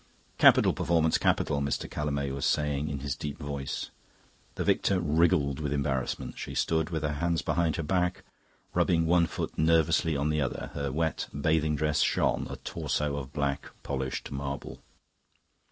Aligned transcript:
"Capital 0.39 0.73
performance, 0.73 1.19
capital," 1.19 1.61
Mr. 1.61 1.87
Callamay 1.87 2.31
was 2.33 2.43
saying 2.47 2.89
in 2.89 3.01
his 3.01 3.15
deep 3.15 3.37
voice. 3.37 3.91
The 4.55 4.63
victor 4.63 4.99
wriggled 4.99 5.59
with 5.59 5.71
embarrassment. 5.71 6.39
She 6.39 6.55
stood 6.55 6.89
with 6.89 7.03
her 7.03 7.13
hands 7.21 7.43
behind 7.43 7.75
her 7.75 7.83
back, 7.83 8.23
rubbing 8.73 9.05
one 9.05 9.27
foot 9.27 9.59
nervously 9.59 10.17
on 10.17 10.31
the 10.31 10.41
other. 10.41 10.71
Her 10.73 10.91
wet 10.91 11.27
bathing 11.39 11.75
dress 11.75 11.99
shone, 11.99 12.47
a 12.49 12.55
torso 12.55 13.15
of 13.15 13.31
black 13.31 13.69
polished 13.83 14.31
marble. 14.31 14.81